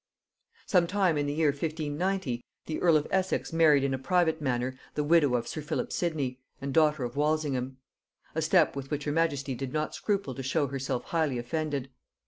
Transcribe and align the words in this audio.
Some 0.65 0.87
time 0.87 1.15
in 1.15 1.27
the 1.27 1.33
year 1.35 1.49
1590, 1.49 2.43
the 2.65 2.81
earl 2.81 2.97
of 2.97 3.05
Essex 3.11 3.53
married 3.53 3.83
in 3.83 3.93
a 3.93 3.99
private 3.99 4.41
manner 4.41 4.75
the 4.95 5.03
widow 5.03 5.35
of 5.35 5.47
sir 5.47 5.61
Philip 5.61 5.93
Sidney, 5.93 6.39
and 6.59 6.73
daughter 6.73 7.03
of 7.03 7.15
Walsingham; 7.15 7.77
a 8.33 8.41
step 8.41 8.75
with 8.75 8.89
which 8.89 9.03
her 9.03 9.11
majesty 9.11 9.53
did 9.53 9.71
not 9.71 9.93
scruple 9.93 10.33
to 10.33 10.41
show 10.41 10.65
herself 10.65 11.03
highly 11.03 11.37
offended. 11.37 11.91